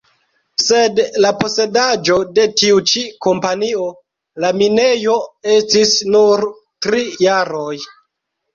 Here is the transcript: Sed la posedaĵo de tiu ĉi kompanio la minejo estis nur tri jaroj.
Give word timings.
Sed 0.67 1.01
la 1.25 1.31
posedaĵo 1.41 2.15
de 2.37 2.45
tiu 2.61 2.81
ĉi 2.93 3.03
kompanio 3.27 3.85
la 4.45 4.53
minejo 4.63 5.21
estis 5.59 5.95
nur 6.17 6.47
tri 6.89 7.07
jaroj. 7.29 7.73